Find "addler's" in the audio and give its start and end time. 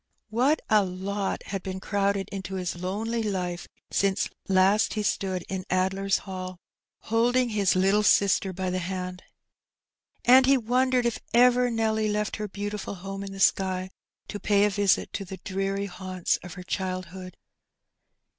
5.69-6.21